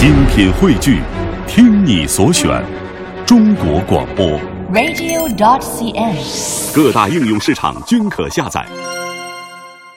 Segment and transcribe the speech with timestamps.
[0.00, 1.02] 精品汇聚，
[1.46, 2.48] 听你所选，
[3.26, 4.26] 中国广播。
[4.72, 6.74] radio.cn。
[6.74, 8.66] 各大应用市场均可下载。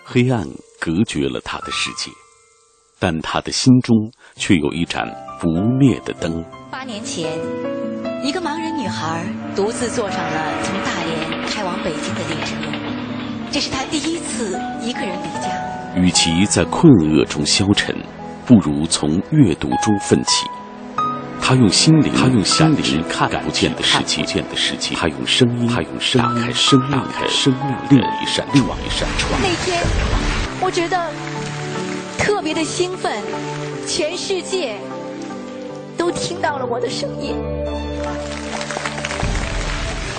[0.03, 0.45] 黑暗
[0.77, 2.11] 隔绝了他的世界，
[2.99, 3.95] 但他的心中
[4.35, 5.09] 却有一盏
[5.39, 5.47] 不
[5.79, 6.43] 灭的灯。
[6.69, 7.39] 八年前，
[8.21, 9.23] 一个盲人女孩
[9.55, 11.17] 独自坐上了从大连
[11.47, 12.57] 开往北京的列车，
[13.53, 15.49] 这是她第一次一个人离家。
[15.95, 17.95] 与其在困厄中消沉，
[18.45, 20.45] 不如从阅读中奋起。
[21.41, 24.95] 他用心灵，他用心灵看不见的世界，见的世界。
[24.95, 29.37] 他用声音，他用声音打开生命的生命另一扇另一扇窗。
[29.41, 29.83] 那天，
[30.61, 31.11] 我觉得
[32.17, 33.21] 特别的兴奋，
[33.85, 34.77] 全世界
[35.97, 37.35] 都听到了我的声音。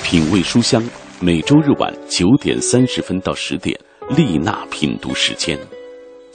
[0.02, 0.82] 品味书香，
[1.20, 5.59] 每周日晚九点三十分到十点，丽娜品读时间。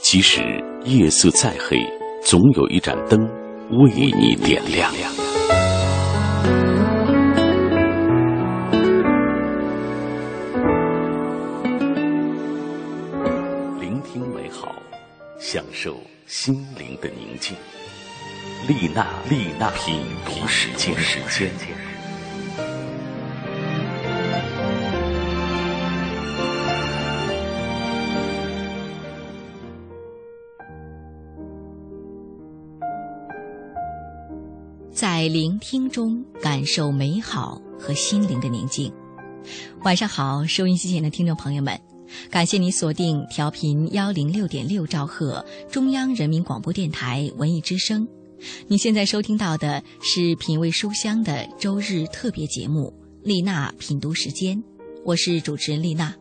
[0.02, 0.40] 即使
[0.84, 1.78] 夜色再黑，
[2.24, 3.20] 总有一盏灯
[3.70, 4.90] 为你点亮。
[13.78, 14.74] 聆听美好，
[15.38, 17.54] 享受心灵的宁静。
[18.66, 21.50] 丽娜，丽娜品读时间，时间。
[35.00, 38.92] 在聆听中感受美好和心灵的宁静。
[39.82, 41.80] 晚上好，收音机前的听众朋友们，
[42.30, 48.06] 感谢你锁定调频幺零六点六兆赫中央人民广播电台文艺之声。
[48.68, 52.92] 你现在收听到的是品味书香的周日特别节目
[53.26, 54.54] 《丽娜品读时间》，
[55.02, 56.14] 我是主持人丽娜。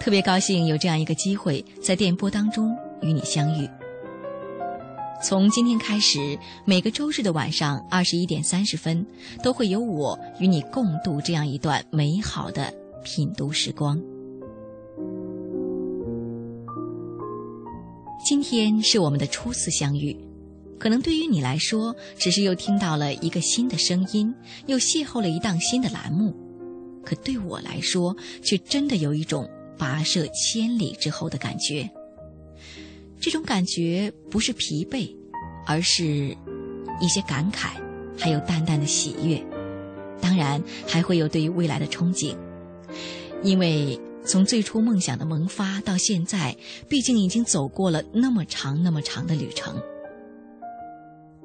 [0.00, 3.68] 特别高兴有这样一个机会在电波当中与你相遇。
[5.22, 9.06] 从今天开始，每个周日的晚上二十一点三十分，
[9.40, 14.02] 都会有我与你共度这样一段美好的品读时光。
[18.26, 20.16] 今天是我们的初次相遇，
[20.76, 24.34] 可能对于你来说，只是又听到了一个新的声音，
[24.66, 26.32] 又邂逅了一档新的栏目；
[27.04, 31.88] 可对我来说，却真的有一种跋涉千里之后的感觉。
[33.22, 35.14] 这种感觉不是疲惫，
[35.64, 36.36] 而是
[37.00, 37.68] 一些感慨，
[38.18, 39.40] 还有淡淡的喜悦，
[40.20, 42.36] 当然还会有对于未来的憧憬。
[43.44, 46.56] 因为从最初梦想的萌发到现在，
[46.88, 49.80] 毕竟已经走过了那么长、那么长的旅程。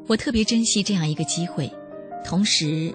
[0.07, 1.71] 我特别珍惜这样一个机会，
[2.25, 2.91] 同时，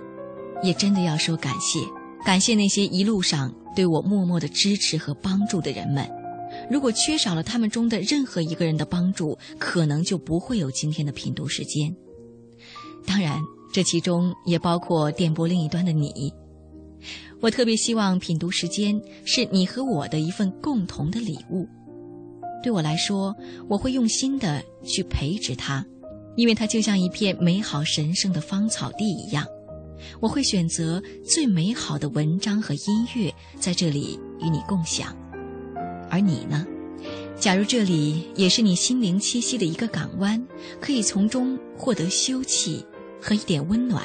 [0.60, 1.78] 也真的要说感谢，
[2.24, 6.04] 感谢那些一路上对我默默的支持和帮助的人们。
[6.70, 11.94] 如果缺少了他们中的任何一个人的帮助，可能就不会有今天的品读时间。
[13.06, 13.40] 当然，
[13.72, 16.32] 这其中也包括电波另一端的你。
[17.40, 21.66] 我特别希望品读时间是你和我的一份共同的礼物。
[22.62, 23.34] 对我来说，
[23.68, 25.84] 我会用心的去培植它，
[26.36, 29.44] 因为它就像一片美好神圣的芳草地一样。
[30.20, 35.16] 我会选择最美好的文章和音乐，在这里与你共享。
[36.12, 36.66] 而你呢？
[37.40, 40.46] 假如这里也是你心灵栖息的一个港湾，
[40.78, 42.84] 可以从中获得休憩
[43.18, 44.02] 和一点温暖，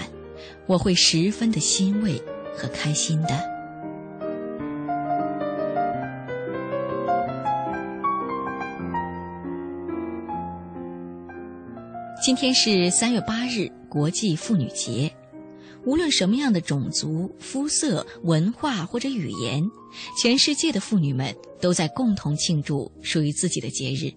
[0.68, 2.18] 我会十分的欣慰
[2.56, 3.30] 和开心的。
[12.24, 15.12] 今天是三月八日，国际妇女节。
[15.88, 19.64] 无论什么样的种族、肤色、文化或者语言，
[20.22, 24.12] 全世界的妇女们都在共同庆祝属于自己的节日。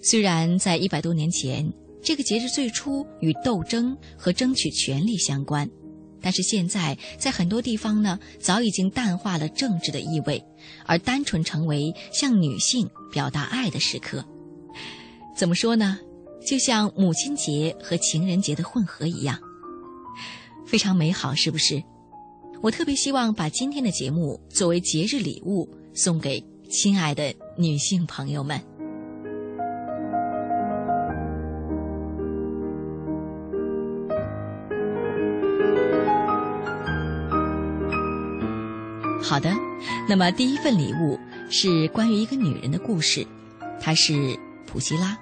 [0.00, 1.68] 虽然在一百多年前，
[2.00, 5.68] 这个节日最初与斗争和争取权利相关，
[6.20, 10.40] 但是现在在很多地方呢，早已经淡化了政治的意味，
[10.86, 14.24] 而单纯成为向女性表达爱的时刻。
[15.36, 15.98] 怎么说呢？
[16.46, 19.36] 就像母亲节和情人节的混合一样。
[20.66, 21.82] 非常美好，是不是？
[22.62, 28.58] 我特别希望把今天的节目作为节日礼物送给亲爱的女性朋友们。
[39.22, 39.52] 好的，
[40.08, 41.18] 那么第一份礼物
[41.50, 43.26] 是关于一个女人的故事，
[43.80, 45.18] 她是普希拉。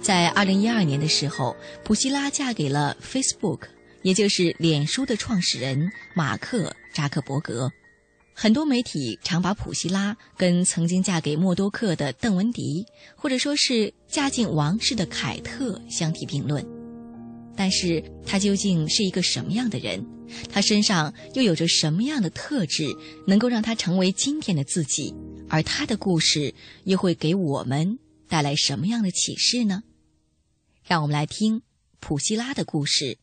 [0.00, 3.60] 在二零一二年的时候，普希拉嫁给了 Facebook。
[4.02, 7.70] 也就是脸书的创始人马克·扎克伯格，
[8.32, 16.66] 很多媒体常把普希拉跟曾经嫁给默多克的邓文迪，或者说是嫁进王室的凯特相提并论。
[17.54, 20.02] 但是他究竟是一个什么样的人？
[20.48, 22.86] 他身上又有着什么样的特质，
[23.26, 25.12] 能够让他成为今天的自己？
[25.48, 26.54] 而他的故事
[26.84, 27.98] 又会给我们
[28.28, 29.82] 带来什么样的启示呢？
[30.84, 31.60] 让我们来听
[31.98, 33.18] 普希拉的故事。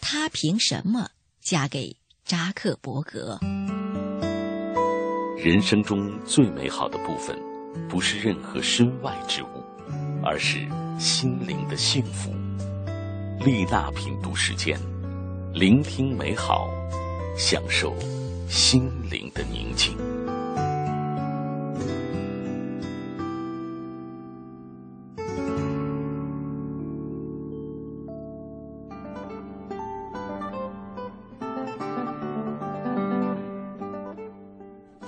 [0.00, 3.38] 她凭什么嫁给扎克伯格？
[5.38, 7.38] 人生中最美好的部分，
[7.88, 9.62] 不是任何身外之物，
[10.24, 10.66] 而是
[10.98, 12.32] 心灵的幸福。
[13.44, 14.80] 丽娜品读时间，
[15.52, 16.68] 聆听美好，
[17.36, 17.94] 享受
[18.48, 19.96] 心灵的宁静。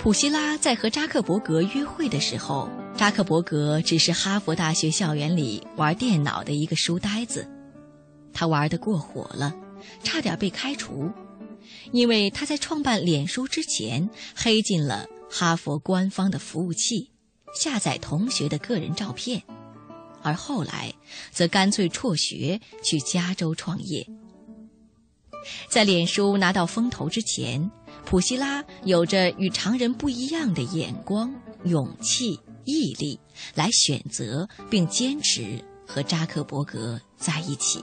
[0.09, 2.67] 普希拉在和扎克伯格约会的时候，
[2.97, 7.47] 扎克伯格只是哈佛大学校园里玩电脑的一个书呆子。
[8.33, 9.53] 他玩得过火了，
[10.01, 11.11] 差点被开除，
[11.91, 17.11] 因为他在创办脸书之前黑进了哈佛官方的服务器，
[17.53, 19.43] 下载同学的个人照片，
[20.23, 20.91] 而后来
[21.29, 24.07] 则干脆辍学去加州创业。
[25.69, 27.69] 在脸书拿到风头之前。
[28.05, 31.31] 普希拉有着与常人不一样的眼光、
[31.65, 33.19] 勇气、毅力，
[33.53, 37.79] 来选择并坚持和扎克伯格在一起。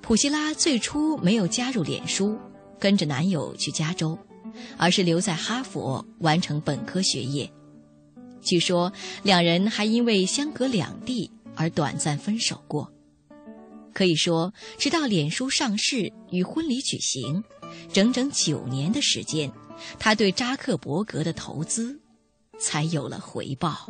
[0.00, 2.38] 普希拉最初没有加入脸书，
[2.78, 4.18] 跟着男友去加州，
[4.78, 7.50] 而是留在哈佛完成本科学业。
[8.40, 12.90] 据说两人还因为相隔两地而短暂分手过。
[13.94, 17.42] 可以说，直到脸书上市与婚礼举行，
[17.90, 19.50] 整整九年的时间，
[19.98, 22.00] 他对扎克伯格的投资
[22.58, 23.86] 才有了回报。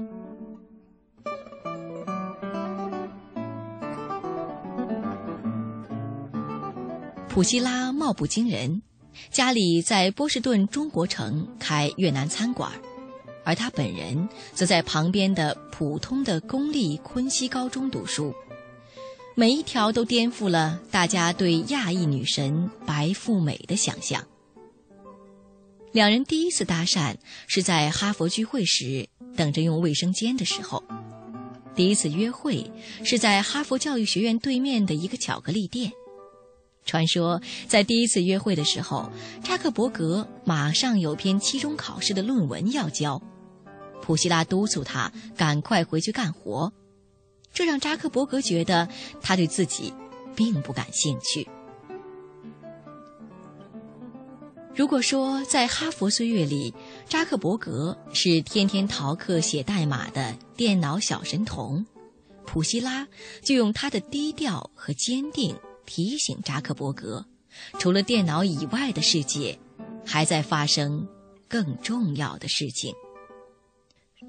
[7.28, 8.82] 普希拉貌不惊人，
[9.32, 12.70] 家里在波士顿中国城开越南餐馆，
[13.42, 18.32] 而他本人则在旁边的普通的公立昆西高中读书。
[19.36, 24.24] 每一条都颠覆了大家对亚裔女神白富美的想象。
[25.90, 27.16] 两人第一次搭讪
[27.48, 30.80] 是在哈佛聚会时，等着用卫生间的时候；
[31.74, 32.70] 第一次约会
[33.02, 35.90] 是在哈佛教育学院对面的一个巧克力店。
[36.84, 39.10] 传说在第一次约会的时候，
[39.42, 43.20] 扎克伯格马上有篇期中考试的论文要交，
[44.00, 46.72] 普希拉督促他赶快回去干活。
[47.54, 48.88] 这让扎克伯格觉得
[49.22, 49.94] 他对自己
[50.36, 51.48] 并不感兴趣。
[54.74, 56.74] 如果说在哈佛岁月里，
[57.08, 61.86] 扎克伯格是天天逃课写代码的电脑小神童，
[62.44, 63.06] 普希拉
[63.40, 67.24] 就用他的低调和坚定提醒扎克伯格，
[67.78, 69.56] 除了电脑以外的世界，
[70.04, 71.06] 还在发生
[71.48, 72.92] 更重要的事情。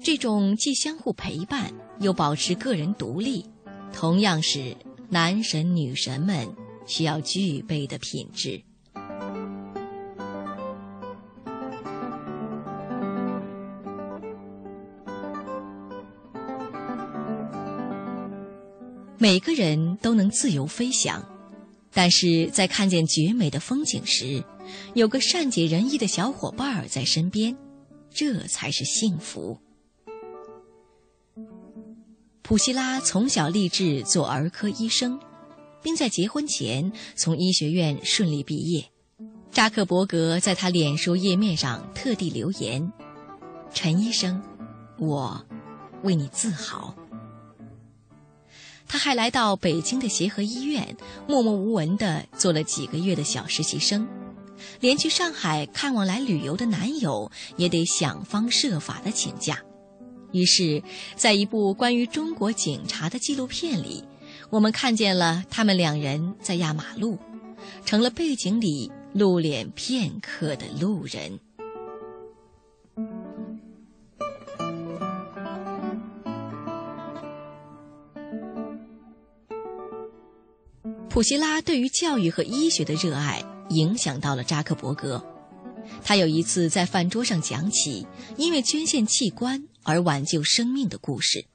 [0.02, 3.44] 这种既相互陪伴又保持个人独立，
[3.92, 4.76] 同样是
[5.08, 6.48] 男神女神们
[6.86, 8.62] 需要具备的品质。
[19.18, 21.24] 每个人都能自由飞翔，
[21.90, 24.44] 但是在看见绝美的风景时，
[24.94, 27.56] 有个善解人意的小伙伴在身边，
[28.10, 29.58] 这才是幸福。
[32.46, 35.18] 普希拉从小立志做儿科医生，
[35.82, 38.84] 并在结婚前从医学院顺利毕业。
[39.50, 42.92] 扎克伯格在他脸书页面上特地留言
[43.74, 44.40] ：“陈医生，
[44.96, 45.44] 我
[46.04, 46.94] 为你自豪。”
[48.86, 54.06] 他还来到北京的协和医院，默默无闻地做了几个月的小实习生，
[54.78, 59.60] 连去上海看望来旅游的男友也得想方设法地请假。
[60.36, 60.82] 于是，
[61.16, 64.04] 在一部关于中国警察的纪录片里，
[64.50, 67.18] 我们看见了他们两人在压马路，
[67.84, 71.40] 成了背景里露脸片刻的路人。
[81.08, 85.24] 普希拉对于教育和医学的热爱，影响到了扎克伯格。
[86.04, 89.66] 他有一次在饭桌上讲起，因为捐献器官。
[89.86, 91.46] 而挽救生命的故事。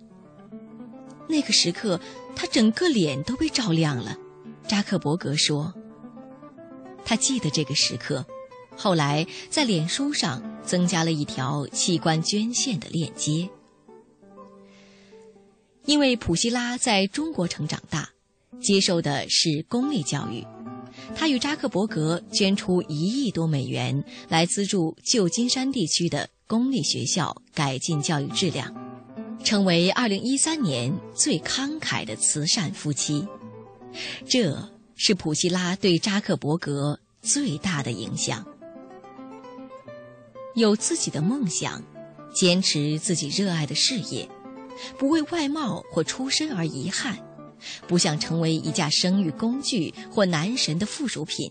[1.29, 1.99] 那个时刻，
[2.35, 4.17] 他整个脸都被照亮了。
[4.67, 5.73] 扎克伯格说
[7.05, 8.25] ：“他记得这个时刻，
[8.75, 13.49] 后来在脸书上增加了一条器官捐献的链接。
[15.85, 18.09] 因为普希拉在中国城长大，
[18.61, 20.45] 接受的是公立教育，
[21.15, 28.75] 他与扎克伯格捐出一亿多美元来资助旧金山地区的公立学校改进教育质量，
[29.41, 33.25] 成为2013年最慷慨的慈善夫妻。
[34.27, 38.45] 这是普希拉对扎克伯格最大的影响。
[40.53, 41.81] 有自己的梦想，
[42.33, 44.27] 坚持自己热爱的事业。
[44.97, 47.17] 不为外貌或出身而遗憾，
[47.87, 51.49] 不想成为一架生育工具或男神的附属品，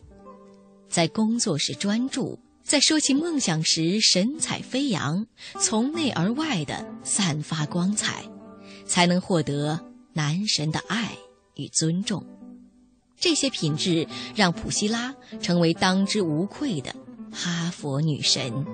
[0.91, 2.39] 在工作时专注，
[2.71, 5.27] 在说起梦想时神采飞扬，
[5.61, 8.23] 从内而外的散发光彩，
[8.87, 11.11] 才能获得男神的爱
[11.57, 12.25] 与尊重。
[13.19, 16.95] 这些品质让普希拉成为当之无愧的
[17.33, 18.65] 哈佛女神。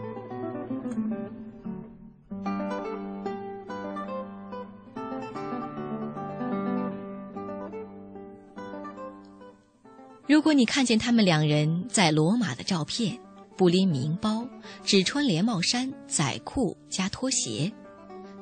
[10.27, 13.19] 如果你看见他们两人在罗马的照片，
[13.57, 14.47] 不拎名包，
[14.85, 17.73] 只穿连帽衫、仔裤加拖鞋，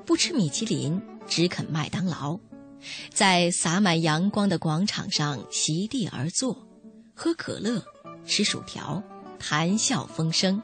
[0.05, 2.39] 不吃米其林，只啃麦当劳，
[3.11, 6.67] 在洒满阳光的广场上席地而坐，
[7.15, 7.85] 喝可乐，
[8.27, 9.03] 吃薯条，
[9.39, 10.63] 谈笑风生，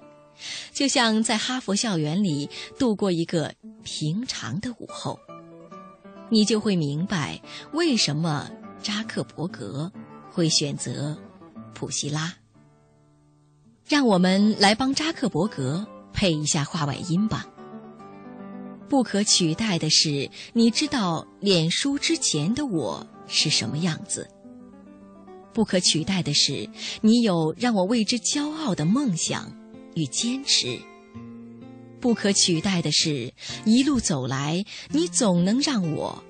[0.73, 3.55] 就像在哈佛校园里度过一个
[3.85, 5.19] 平常的午后，
[6.29, 7.41] 你就会明白
[7.73, 8.51] 为什么
[8.83, 9.91] 扎克伯格。
[10.33, 11.19] 会选择
[11.75, 12.33] 普希拉。
[13.91, 17.45] 让我们来帮扎克伯格配一下话外音吧。
[18.89, 24.31] 不可取代的是，你知道脸书之前的我是什么样子。
[25.53, 26.71] 不可取代的是，
[27.01, 29.53] 你有让我为之骄傲的梦想
[29.97, 30.79] 与坚持。
[31.99, 33.33] 不可取代的是，
[33.65, 36.23] 一路走来，你总能让我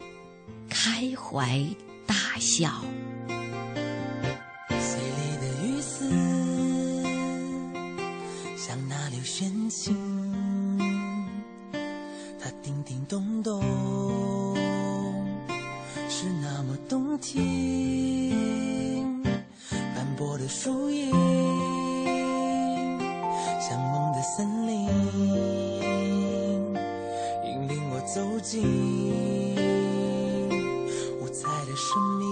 [0.70, 1.62] 开怀
[2.06, 2.82] 大笑。
[20.50, 21.10] 树影，
[23.60, 24.88] 像梦的森林，
[27.44, 28.60] 引领我走进
[31.20, 32.26] 五彩的生命。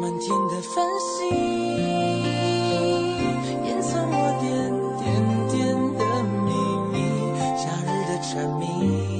[0.00, 1.28] 满天的繁星，
[3.66, 4.44] 掩藏我点
[4.98, 5.04] 点
[5.52, 5.54] 点
[5.98, 6.02] 的
[6.46, 6.48] 秘
[6.90, 6.94] 密。
[7.54, 9.15] 夏日的蝉鸣。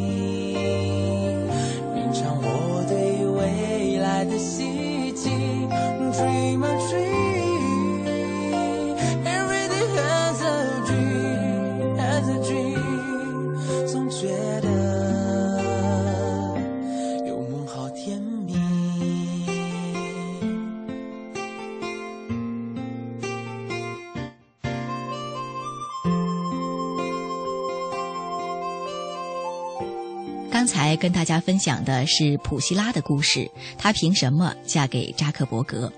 [30.56, 35.92] 刚才跟大家分享的是普希拉的故事，她凭什么嫁给扎克伯格？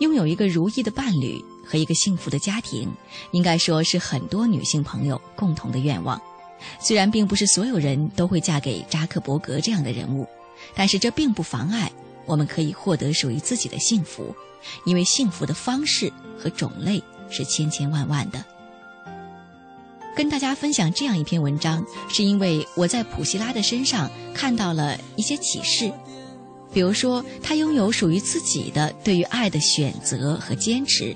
[0.00, 2.92] 拥有一个如意的伴侣和一个幸福的家庭，
[3.30, 6.20] 应该说是很多女性朋友共同的愿望。
[6.80, 10.26] 虽然并不是所有人都会嫁给扎克伯格这样的人物，
[10.74, 11.92] 但是这并不妨碍
[12.26, 14.34] 我们可以获得属于自己的幸福，
[14.84, 18.44] 因为幸福的方式和种类是千千万万的。
[20.14, 25.90] 跟大家分享这样一篇文章，是因为我在普希拉的身上看到了一些启示。
[26.72, 31.14] 比如说，他拥有属于自己的对于爱的选择和坚持，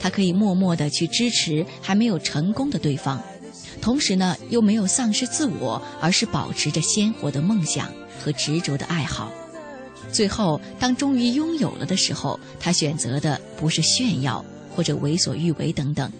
[0.00, 3.22] 他可以默默的去支持还没有成功的对方，
[3.80, 9.32] 同时呢，又没有丧失自我，而是保持着鲜活的梦想和执着的爱好。
[10.12, 14.44] 最后，当终于拥有了的时候，他选择的不是炫耀
[14.74, 16.10] 或者为所欲为等等。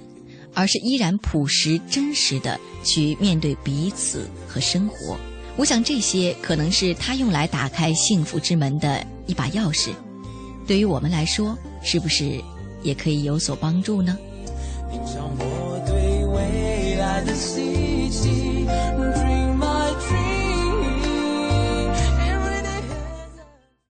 [0.54, 5.16] 而是依然朴实真实的去面对彼此和生活，
[5.56, 9.90] 我想这些可能是他用来打开幸福之门的一把钥匙。
[10.66, 12.40] 对于我们来说，是不是
[12.82, 14.16] 也可以有所帮助呢？